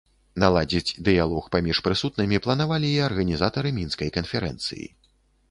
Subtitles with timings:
[0.43, 4.85] Наладзіць дыялог паміж прысутнымі планавалі і арганізатары мінскай канферэнцыі.